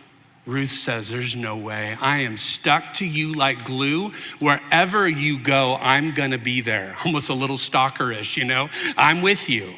[0.45, 1.97] Ruth says, There's no way.
[1.99, 4.11] I am stuck to you like glue.
[4.39, 6.95] Wherever you go, I'm going to be there.
[7.07, 8.69] Almost a little stalkerish, you know?
[8.99, 9.73] I'm with you.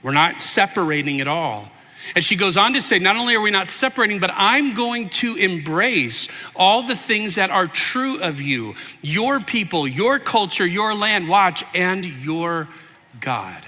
[0.00, 1.72] We're not separating at all.
[2.14, 5.08] And she goes on to say, not only are we not separating, but I'm going
[5.10, 10.94] to embrace all the things that are true of you, your people, your culture, your
[10.94, 12.68] land, watch, and your
[13.20, 13.66] God.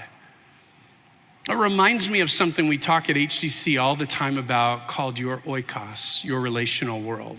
[1.47, 5.37] It reminds me of something we talk at HCC all the time about called your
[5.37, 7.37] oikos, your relational world.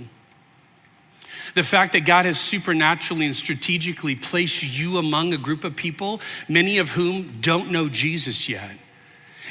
[1.55, 6.21] The fact that God has supernaturally and strategically placed you among a group of people,
[6.49, 8.79] many of whom don't know Jesus yet.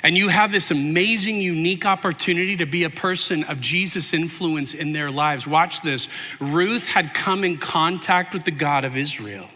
[0.05, 4.93] And you have this amazing, unique opportunity to be a person of Jesus' influence in
[4.93, 5.47] their lives.
[5.47, 6.07] Watch this.
[6.39, 9.47] Ruth had come in contact with the God of Israel.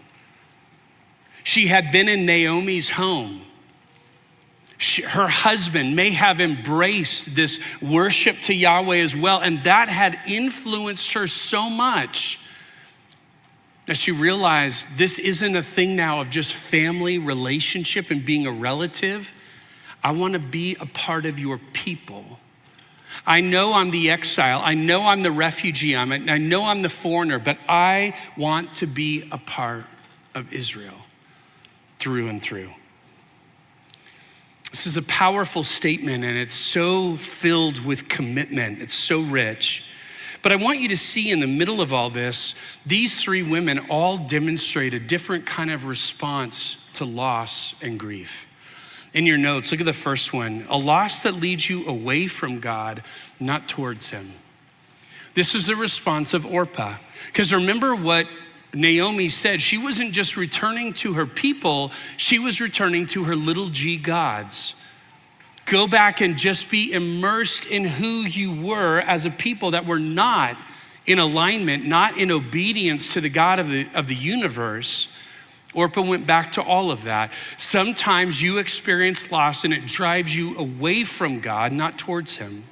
[1.43, 3.43] She had been in Naomi's home.
[4.79, 10.19] She, her husband may have embraced this worship to Yahweh as well, and that had
[10.27, 12.43] influenced her so much
[13.85, 18.51] that she realized this isn't a thing now of just family relationship and being a
[18.51, 19.31] relative
[20.03, 22.39] I want to be a part of your people.
[23.25, 24.61] I know I'm the exile.
[24.63, 25.95] I know I'm the refugee.
[25.95, 29.85] I'm, I know I'm the foreigner, but I want to be a part
[30.35, 30.97] of Israel
[31.97, 32.69] through and through.
[34.71, 38.79] This is a powerful statement and it's so filled with commitment.
[38.79, 39.91] It's so rich.
[40.41, 43.79] But I want you to see in the middle of all this, these three women
[43.89, 48.48] all demonstrate a different kind of response to loss and grief
[49.13, 52.59] in your notes, look at the first one a loss that leads you away from
[52.59, 53.03] God,
[53.39, 54.33] not towards Him.
[55.33, 56.95] This is the response of Orpah.
[57.27, 58.27] Because remember what
[58.73, 59.61] Naomi said.
[59.61, 64.75] She wasn't just returning to her people, she was returning to her little g gods.
[65.65, 69.99] Go back and just be immersed in who you were as a people that were
[69.99, 70.57] not
[71.05, 75.15] in alignment, not in obedience to the God of the, of the universe.
[75.73, 77.31] Orpah went back to all of that.
[77.57, 82.63] Sometimes you experience loss and it drives you away from God, not towards Him.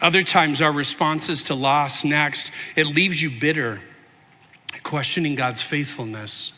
[0.00, 3.80] Other times, our responses to loss next, it leaves you bitter,
[4.82, 6.56] questioning God's faithfulness.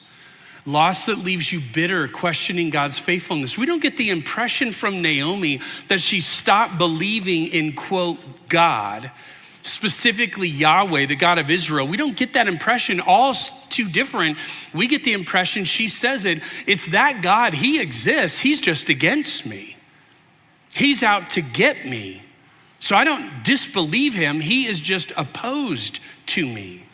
[0.65, 3.59] Loss that leaves you bitter, questioning God's faithfulness.
[3.59, 9.11] We don't get the impression from Naomi that she stopped believing in, quote, God,
[9.63, 11.87] specifically Yahweh, the God of Israel.
[11.87, 13.35] We don't get that impression, all
[13.71, 14.39] too different.
[14.75, 19.47] We get the impression she says it, it's that God, He exists, He's just against
[19.47, 19.77] me.
[20.75, 22.23] He's out to get me.
[22.79, 26.85] So I don't disbelieve Him, He is just opposed to me.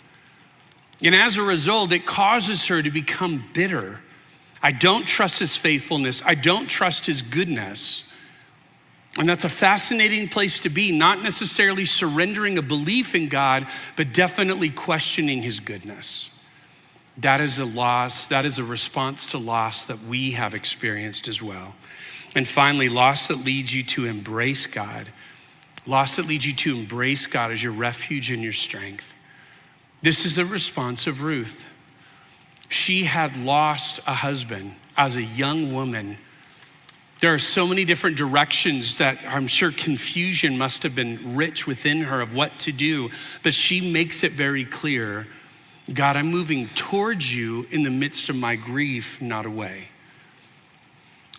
[1.03, 4.01] And as a result, it causes her to become bitter.
[4.63, 6.23] I don't trust his faithfulness.
[6.25, 8.08] I don't trust his goodness.
[9.19, 14.15] And that's a fascinating place to be, not necessarily surrendering a belief in God, but
[14.15, 16.41] definitely questioning his goodness.
[17.19, 21.43] That is a loss, that is a response to loss that we have experienced as
[21.43, 21.75] well.
[22.37, 25.09] And finally, loss that leads you to embrace God.
[25.85, 29.17] Loss that leads you to embrace God as your refuge and your strength.
[30.01, 31.75] This is the response of Ruth.
[32.69, 36.19] She had lost a husband as a young woman.
[37.21, 42.03] There are so many different directions that I'm sure confusion must have been rich within
[42.03, 43.11] her of what to do,
[43.43, 45.27] but she makes it very clear
[45.93, 49.89] God, I'm moving towards you in the midst of my grief, not away.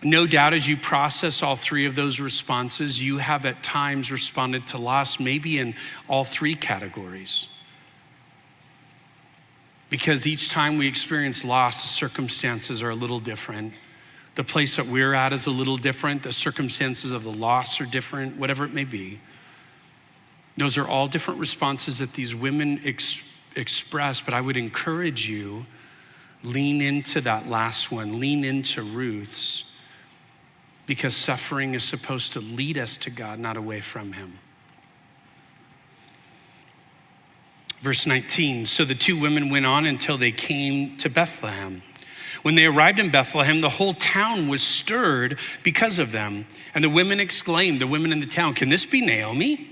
[0.02, 4.66] No doubt, as you process all three of those responses, you have at times responded
[4.68, 5.74] to loss, maybe in
[6.08, 7.48] all three categories.
[9.88, 13.74] Because each time we experience loss, the circumstances are a little different.
[14.40, 16.22] The place that we're at is a little different.
[16.22, 19.20] The circumstances of the loss are different, whatever it may be.
[20.56, 25.66] Those are all different responses that these women ex- express, but I would encourage you
[26.42, 29.76] lean into that last one, lean into Ruth's,
[30.86, 34.38] because suffering is supposed to lead us to God, not away from Him.
[37.80, 41.82] Verse 19 So the two women went on until they came to Bethlehem.
[42.42, 46.46] When they arrived in Bethlehem, the whole town was stirred because of them.
[46.74, 49.68] And the women exclaimed, the women in the town, Can this be Naomi?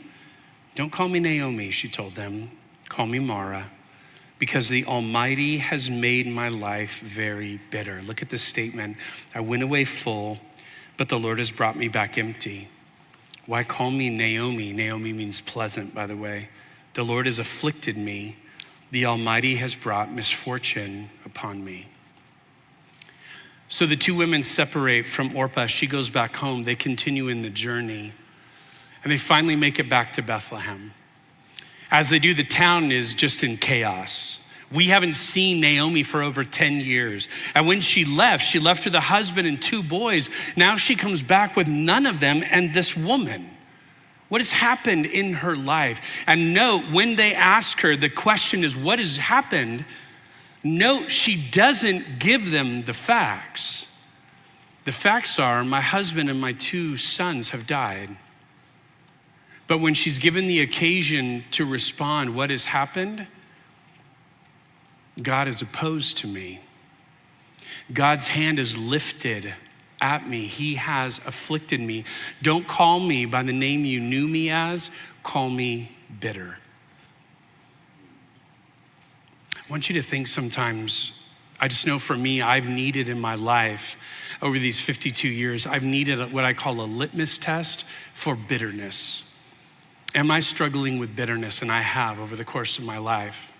[0.74, 2.50] Don't call me Naomi, she told them.
[2.88, 3.66] Call me Mara,
[4.38, 8.00] because the Almighty has made my life very bitter.
[8.06, 8.96] Look at this statement
[9.34, 10.38] I went away full,
[10.96, 12.68] but the Lord has brought me back empty.
[13.46, 14.72] Why call me Naomi?
[14.72, 16.48] Naomi means pleasant, by the way.
[16.94, 18.36] The Lord has afflicted me.
[18.90, 21.86] The Almighty has brought misfortune upon me.
[23.68, 25.66] So the two women separate from Orpah.
[25.66, 26.64] She goes back home.
[26.64, 28.12] They continue in the journey.
[29.04, 30.92] And they finally make it back to Bethlehem.
[31.90, 34.44] As they do, the town is just in chaos.
[34.70, 37.28] We haven't seen Naomi for over 10 years.
[37.54, 40.28] And when she left, she left with a husband and two boys.
[40.56, 43.48] Now she comes back with none of them and this woman.
[44.28, 46.24] What has happened in her life?
[46.26, 49.86] And note, when they ask her, the question is, What has happened?
[50.64, 53.98] Note, she doesn't give them the facts.
[54.84, 58.16] The facts are, My husband and my two sons have died.
[59.66, 63.26] But when she's given the occasion to respond, What has happened?
[65.22, 66.60] God is opposed to me.
[67.92, 69.54] God's hand is lifted
[70.00, 70.46] at me.
[70.46, 72.04] He has afflicted me.
[72.42, 74.90] Don't call me by the name you knew me as,
[75.22, 76.58] call me bitter.
[79.68, 81.22] I want you to think sometimes,
[81.60, 85.84] I just know for me, I've needed in my life over these 52 years, I've
[85.84, 89.36] needed what I call a litmus test for bitterness.
[90.14, 91.60] Am I struggling with bitterness?
[91.60, 93.52] And I have over the course of my life.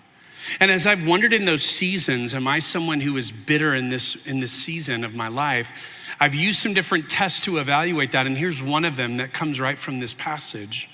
[0.59, 4.25] And as I've wondered in those seasons, am I someone who is bitter in this,
[4.25, 6.15] in this season of my life?
[6.19, 9.59] I've used some different tests to evaluate that, and here's one of them that comes
[9.59, 10.89] right from this passage.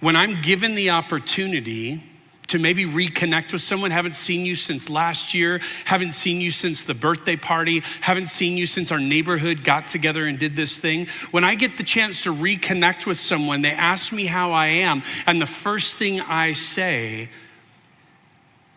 [0.00, 2.02] When I'm given the opportunity
[2.52, 6.84] to maybe reconnect with someone, haven't seen you since last year, haven't seen you since
[6.84, 11.06] the birthday party, haven't seen you since our neighborhood got together and did this thing.
[11.30, 15.02] When I get the chance to reconnect with someone, they ask me how I am,
[15.26, 17.30] and the first thing I say,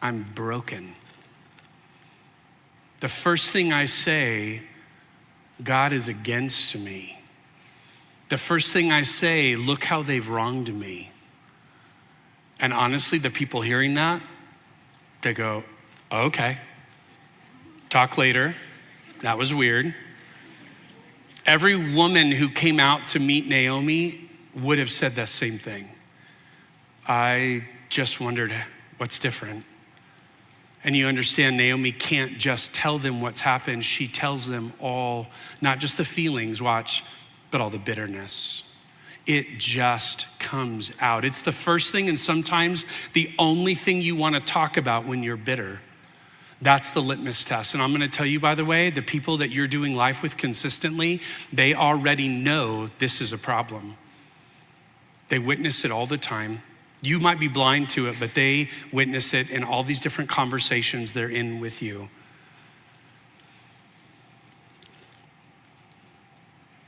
[0.01, 0.93] I'm broken.
[3.01, 4.61] The first thing I say
[5.61, 7.21] God is against me.
[8.29, 11.11] The first thing I say, look how they've wronged me.
[12.60, 14.22] And honestly, the people hearing that,
[15.22, 15.64] they go,
[16.12, 16.58] oh, okay,
[17.89, 18.56] talk later.
[19.22, 19.93] That was weird.
[21.45, 25.89] Every woman who came out to meet Naomi would have said that same thing.
[27.08, 28.53] I just wondered
[28.97, 29.64] what's different.
[30.84, 33.84] And you understand, Naomi can't just tell them what's happened.
[33.84, 35.28] She tells them all,
[35.60, 37.03] not just the feelings, watch,
[37.49, 38.64] but all the bitterness.
[39.26, 41.26] It just comes out.
[41.26, 45.23] It's the first thing, and sometimes the only thing you want to talk about when
[45.23, 45.82] you're bitter.
[46.61, 47.73] That's the litmus test.
[47.73, 50.21] And I'm going to tell you, by the way, the people that you're doing life
[50.21, 51.21] with consistently,
[51.51, 53.97] they already know this is a problem.
[55.28, 56.61] They witness it all the time.
[57.01, 61.13] You might be blind to it, but they witness it in all these different conversations
[61.13, 62.09] they're in with you.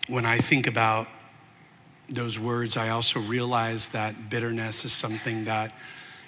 [0.07, 1.07] When I think about
[2.09, 5.73] those words, I also realize that bitterness is something that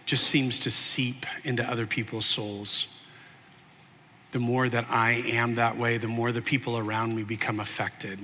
[0.05, 3.01] just seems to seep into other people's souls.
[4.31, 8.19] The more that I am that way, the more the people around me become affected.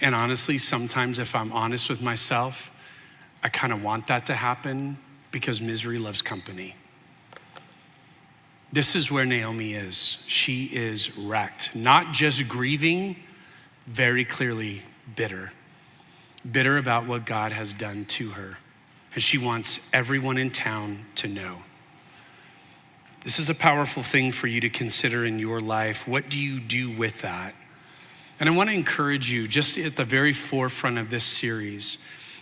[0.00, 2.68] And honestly, sometimes if I'm honest with myself,
[3.42, 4.98] I kind of want that to happen
[5.30, 6.76] because misery loves company.
[8.72, 10.24] This is where Naomi is.
[10.26, 13.16] She is wrecked, not just grieving,
[13.86, 14.82] very clearly
[15.14, 15.52] bitter.
[16.50, 18.58] Bitter about what God has done to her.
[19.14, 21.58] And she wants everyone in town to know.
[23.24, 26.08] This is a powerful thing for you to consider in your life.
[26.08, 27.54] What do you do with that?
[28.40, 31.98] And I want to encourage you, just at the very forefront of this series,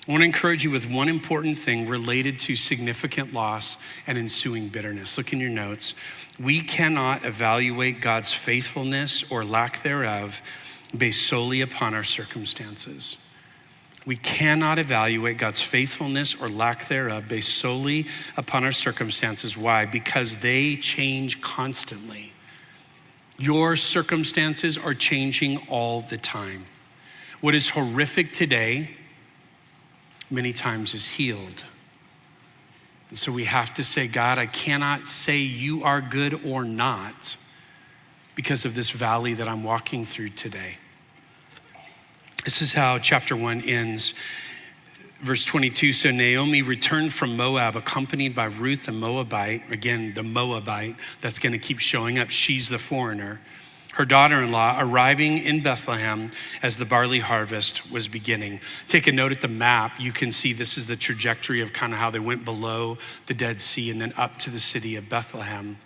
[0.09, 3.77] I want to encourage you with one important thing related to significant loss
[4.07, 5.19] and ensuing bitterness.
[5.19, 5.95] Look in your notes.
[6.39, 10.41] We cannot evaluate God's faithfulness or lack thereof
[10.97, 13.19] based solely upon our circumstances.
[14.07, 19.57] We cannot evaluate God's faithfulness or lack thereof based solely upon our circumstances.
[19.57, 19.85] Why?
[19.85, 22.33] Because they change constantly.
[23.39, 26.67] Your circumstances are changing all the time.
[27.41, 28.91] What is horrific today
[30.31, 31.65] many times is healed.
[33.09, 37.37] And so we have to say, God, I cannot say you are good or not
[38.35, 40.77] because of this valley that I'm walking through today.
[42.45, 44.15] This is how chapter one ends.
[45.19, 49.71] Verse 22 So Naomi returned from Moab, accompanied by Ruth, the Moabite.
[49.71, 52.31] Again, the Moabite that's going to keep showing up.
[52.31, 53.41] She's the foreigner
[53.95, 56.31] her daughter in law, arriving in Bethlehem
[56.63, 58.61] as the barley harvest was beginning.
[58.89, 59.99] Take a note at the map.
[59.99, 63.35] You can see this is the trajectory of kind of how they went below the
[63.35, 65.77] Dead Sea and then up to the city of Bethlehem.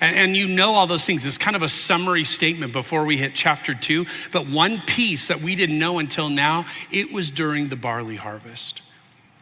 [0.00, 1.24] And, and, you know all those things.
[1.24, 4.06] It's kind of a summary statement before we hit chapter two.
[4.32, 8.82] But one piece that we didn't know until now, it was during the barley harvest.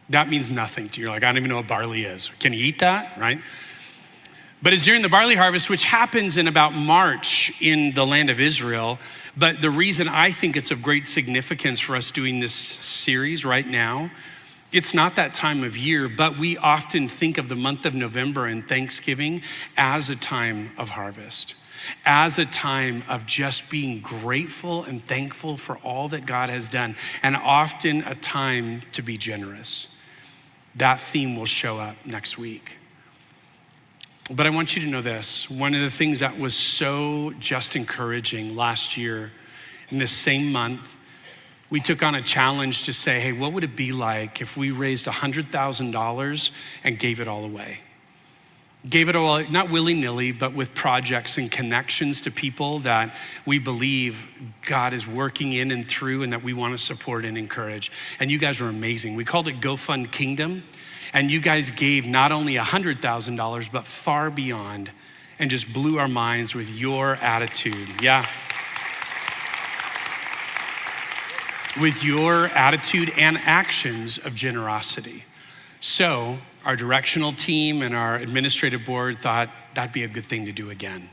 [0.09, 1.07] That means nothing to you.
[1.07, 2.29] You're like, I don't even know what barley is.
[2.39, 3.39] Can you eat that, right?
[4.61, 8.39] But it's during the barley harvest, which happens in about March in the land of
[8.39, 8.99] Israel.
[9.37, 13.65] But the reason I think it's of great significance for us doing this series right
[13.65, 14.11] now,
[14.71, 18.45] it's not that time of year, but we often think of the month of November
[18.45, 19.41] and Thanksgiving
[19.77, 21.55] as a time of harvest,
[22.05, 26.95] as a time of just being grateful and thankful for all that God has done,
[27.23, 29.97] and often a time to be generous.
[30.75, 32.77] That theme will show up next week.
[34.31, 37.75] But I want you to know this one of the things that was so just
[37.75, 39.31] encouraging last year,
[39.89, 40.95] in this same month,
[41.69, 44.71] we took on a challenge to say, hey, what would it be like if we
[44.71, 46.51] raised $100,000
[46.83, 47.79] and gave it all away?
[48.89, 53.13] Gave it all, not willy nilly, but with projects and connections to people that
[53.45, 54.25] we believe
[54.65, 57.91] God is working in and through and that we want to support and encourage.
[58.19, 59.15] And you guys were amazing.
[59.15, 60.63] We called it Go Fund Kingdom.
[61.11, 64.91] And you guys gave not only $100,000, but far beyond
[65.39, 68.01] and just blew our minds with your attitude.
[68.01, 68.23] Yeah.
[71.79, 75.23] With your attitude and actions of generosity.
[75.79, 80.51] So, our directional team and our administrative board thought that'd be a good thing to
[80.51, 81.09] do again.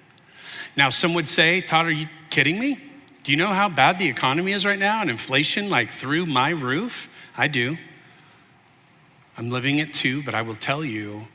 [0.76, 2.78] Now, some would say, Todd, are you kidding me?
[3.22, 6.50] Do you know how bad the economy is right now and inflation like through my
[6.50, 7.30] roof?
[7.36, 7.78] I do.
[9.38, 11.28] I'm living it too, but I will tell you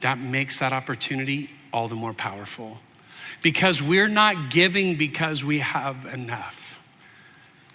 [0.00, 2.78] that makes that opportunity all the more powerful.
[3.42, 6.88] Because we're not giving because we have enough.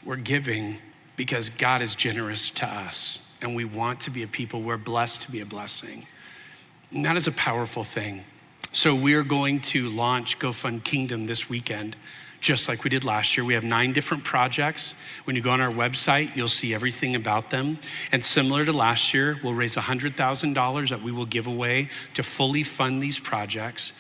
[0.06, 0.78] We're giving
[1.16, 4.62] because God is generous to us and we want to be a people.
[4.62, 6.06] We're blessed to be a blessing.
[6.92, 8.24] And that is a powerful thing.
[8.72, 11.96] So we're going to launch GoFund Kingdom this weekend
[12.44, 13.46] just like we did last year.
[13.46, 15.02] We have nine different projects.
[15.24, 17.78] When you go on our website, you'll see everything about them.
[18.12, 22.64] And similar to last year, we'll raise $100,000 that we will give away to fully
[22.64, 23.94] fund these projects.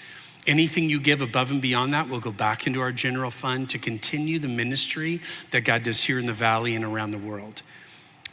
[0.46, 3.78] Anything you give above and beyond that will go back into our general fund to
[3.78, 5.22] continue the ministry
[5.52, 7.62] that God does here in the valley and around the world.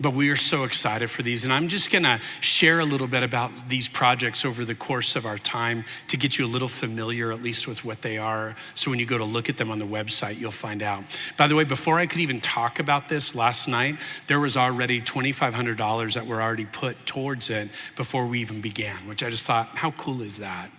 [0.00, 1.44] But we are so excited for these.
[1.44, 5.14] And I'm just going to share a little bit about these projects over the course
[5.14, 8.54] of our time to get you a little familiar, at least with what they are.
[8.74, 11.04] So when you go to look at them on the website, you'll find out.
[11.36, 13.96] By the way, before I could even talk about this last night,
[14.26, 19.22] there was already $2,500 that were already put towards it before we even began, which
[19.22, 20.70] I just thought, how cool is that?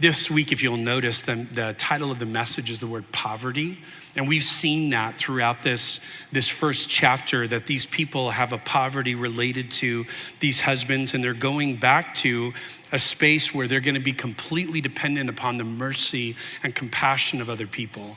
[0.00, 3.78] This week, if you'll notice, the, the title of the message is the word poverty.
[4.16, 9.14] And we've seen that throughout this, this first chapter that these people have a poverty
[9.14, 10.06] related to
[10.38, 12.54] these husbands, and they're going back to
[12.92, 17.50] a space where they're going to be completely dependent upon the mercy and compassion of
[17.50, 18.16] other people.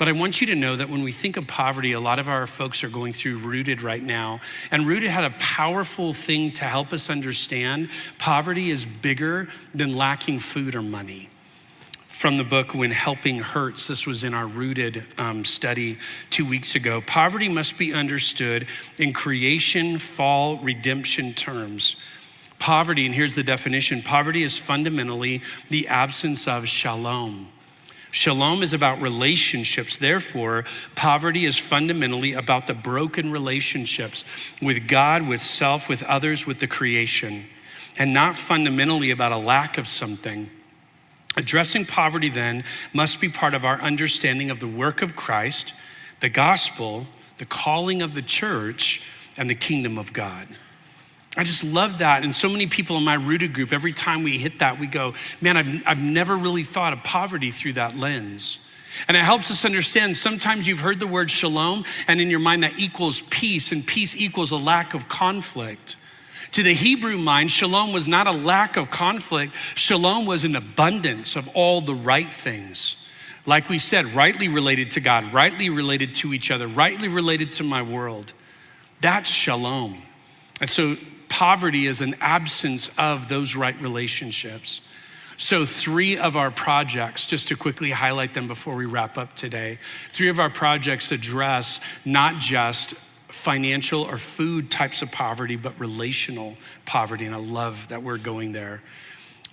[0.00, 2.26] But I want you to know that when we think of poverty, a lot of
[2.26, 4.40] our folks are going through Rooted right now.
[4.70, 10.38] And Rooted had a powerful thing to help us understand poverty is bigger than lacking
[10.38, 11.28] food or money.
[12.08, 15.98] From the book When Helping Hurts, this was in our Rooted um, study
[16.30, 17.02] two weeks ago.
[17.02, 22.02] Poverty must be understood in creation, fall, redemption terms.
[22.58, 27.48] Poverty, and here's the definition poverty is fundamentally the absence of shalom
[28.12, 29.96] Shalom is about relationships.
[29.96, 30.64] Therefore,
[30.96, 34.24] poverty is fundamentally about the broken relationships
[34.60, 37.44] with God, with self, with others, with the creation,
[37.96, 40.50] and not fundamentally about a lack of something.
[41.36, 45.74] Addressing poverty, then, must be part of our understanding of the work of Christ,
[46.18, 47.06] the gospel,
[47.38, 49.08] the calling of the church,
[49.38, 50.48] and the kingdom of God.
[51.36, 52.24] I just love that.
[52.24, 55.14] And so many people in my rooted group, every time we hit that, we go,
[55.40, 58.68] man, I've, I've never really thought of poverty through that lens.
[59.06, 62.64] And it helps us understand sometimes you've heard the word shalom, and in your mind
[62.64, 65.96] that equals peace, and peace equals a lack of conflict.
[66.52, 71.36] To the Hebrew mind, shalom was not a lack of conflict, shalom was an abundance
[71.36, 73.08] of all the right things.
[73.46, 77.64] Like we said, rightly related to God, rightly related to each other, rightly related to
[77.64, 78.32] my world.
[79.00, 80.02] That's shalom.
[80.60, 80.96] And so
[81.30, 84.86] poverty is an absence of those right relationships.
[85.38, 89.78] So, three of our projects, just to quickly highlight them before we wrap up today,
[89.80, 92.92] three of our projects address not just
[93.32, 97.24] financial or food types of poverty, but relational poverty.
[97.24, 98.82] And I love that we're going there.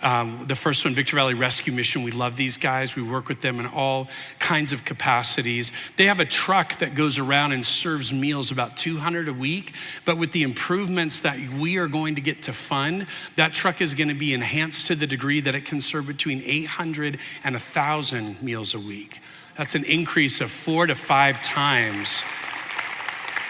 [0.02, 2.96] Um, the first one, Victor Valley Rescue Mission, we love these guys.
[2.96, 5.72] We work with them in all kinds of capacities.
[5.98, 9.74] They have a truck that goes around and serves meals about 200 a week,
[10.06, 13.96] but with the improvements that we are going to get to fund, that truck is
[13.96, 18.42] going to be enhanced to the degree that it can serve between 800 and 1,000
[18.44, 19.20] meals a week.
[19.58, 22.22] That's an increase of four to five times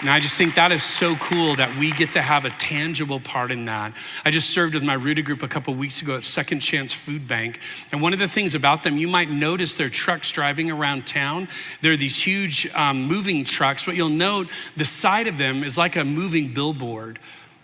[0.01, 3.19] and I just think that is so cool that we get to have a tangible
[3.19, 3.93] part in that.
[4.23, 7.27] I just served with my rooted group a couple weeks ago at Second Chance Food
[7.27, 7.59] Bank.
[7.91, 11.47] And one of the things about them, you might notice their trucks driving around town.
[11.81, 15.95] They're these huge um, moving trucks, but you'll note the side of them is like
[15.95, 17.17] a moving billboard.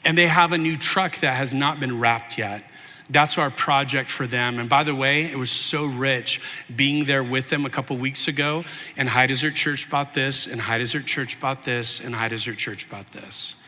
[0.04, 2.64] And they have a new truck that has not been wrapped yet.
[3.10, 4.60] That's our project for them.
[4.60, 6.42] And by the way, it was so rich
[6.74, 8.64] being there with them a couple weeks ago.
[8.96, 12.58] And High Desert Church bought this, and High Desert Church bought this, and High Desert
[12.58, 13.60] Church bought this.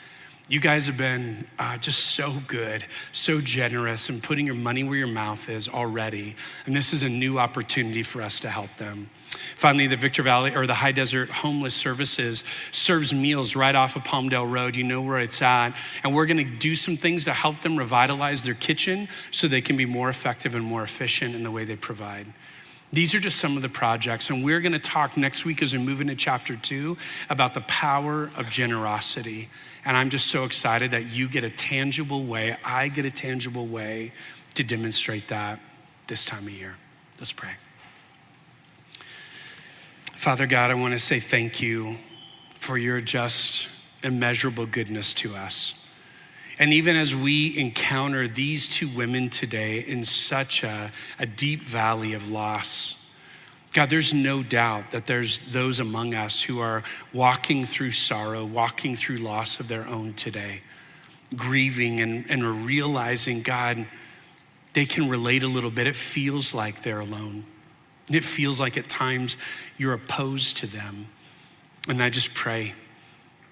[0.47, 4.97] You guys have been uh, just so good, so generous, and putting your money where
[4.97, 6.36] your mouth is already.
[6.67, 9.09] And this is a new opportunity for us to help them.
[9.38, 14.03] Finally, the Victor Valley or the High Desert Homeless Services serves meals right off of
[14.03, 14.75] Palmdale Road.
[14.75, 15.75] You know where it's at.
[16.03, 19.61] And we're going to do some things to help them revitalize their kitchen so they
[19.61, 22.27] can be more effective and more efficient in the way they provide.
[22.93, 25.73] These are just some of the projects, and we're going to talk next week as
[25.73, 26.97] we move into chapter two
[27.29, 29.49] about the power of generosity.
[29.83, 33.67] And I'm just so excited that you get a tangible way, I get a tangible
[33.67, 34.13] way
[34.53, 35.59] to demonstrate that
[36.07, 36.75] this time of year.
[37.19, 37.51] Let's pray.
[40.26, 41.97] Father God, I want to say thank you
[42.49, 43.69] for your just
[44.01, 45.88] immeasurable goodness to us.
[46.57, 52.15] And even as we encounter these two women today in such a, a deep valley
[52.15, 53.15] of loss,
[53.71, 56.82] God, there's no doubt that there's those among us who are
[57.13, 60.61] walking through sorrow, walking through loss of their own today,
[61.36, 63.86] grieving and, and realizing, God,
[64.73, 65.86] they can relate a little bit.
[65.86, 67.43] It feels like they're alone.
[68.11, 69.37] It feels like at times
[69.77, 71.07] you're opposed to them.
[71.87, 72.73] And I just pray,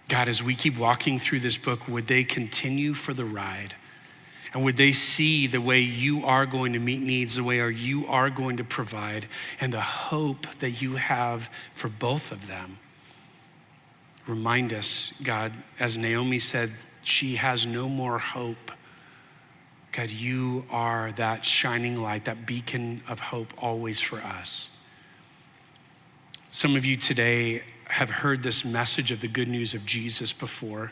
[0.09, 3.75] God, as we keep walking through this book, would they continue for the ride?
[4.53, 8.05] And would they see the way you are going to meet needs, the way you
[8.05, 9.25] are going to provide,
[9.59, 12.77] and the hope that you have for both of them?
[14.27, 16.69] Remind us, God, as Naomi said,
[17.01, 18.71] she has no more hope
[19.93, 24.83] God, you are that shining light, that beacon of hope always for us.
[26.49, 30.91] Some of you today have heard this message of the good news of Jesus before.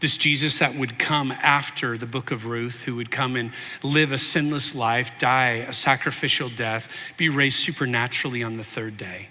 [0.00, 4.12] This Jesus that would come after the book of Ruth, who would come and live
[4.12, 9.28] a sinless life, die a sacrificial death, be raised supernaturally on the third day.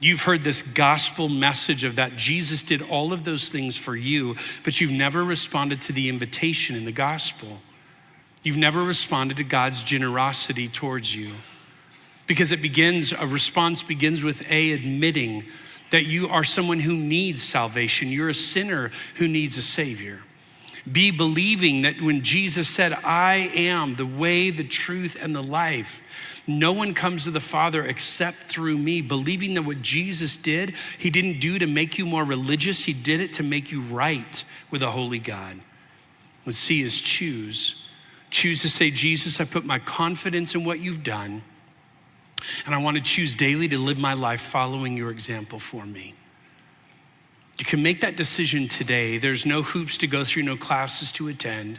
[0.00, 4.36] You've heard this gospel message of that Jesus did all of those things for you,
[4.62, 7.60] but you've never responded to the invitation in the gospel.
[8.44, 11.32] You've never responded to God's generosity towards you
[12.26, 15.44] because it begins, a response begins with A, admitting
[15.90, 18.08] that you are someone who needs salvation.
[18.08, 20.20] You're a sinner who needs a Savior.
[20.90, 26.42] Be believing that when Jesus said, I am the way, the truth, and the life,
[26.46, 29.00] no one comes to the Father except through me.
[29.00, 33.20] Believing that what Jesus did, He didn't do to make you more religious, He did
[33.20, 35.58] it to make you right with a holy God.
[36.42, 37.88] What C is choose.
[38.34, 41.40] Choose to say, Jesus, I put my confidence in what you've done.
[42.66, 46.14] And I want to choose daily to live my life following your example for me.
[47.60, 49.18] You can make that decision today.
[49.18, 51.78] There's no hoops to go through, no classes to attend.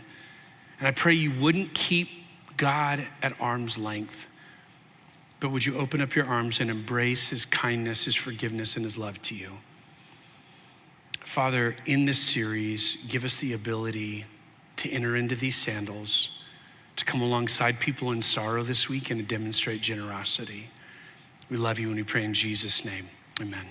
[0.79, 2.07] And I pray you wouldn't keep
[2.55, 4.33] God at arm's length,
[5.41, 8.97] but would you open up your arms and embrace his kindness, his forgiveness, and his
[8.97, 9.57] love to you?
[11.19, 14.23] Father, in this series, give us the ability
[14.77, 16.44] to enter into these sandals,
[17.05, 20.69] come alongside people in sorrow this week and to demonstrate generosity.
[21.49, 23.07] We love you and we pray in Jesus' name.
[23.41, 23.65] Amen.